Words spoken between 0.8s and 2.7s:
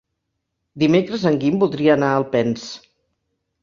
Dimecres en Guim voldria anar a Alpens.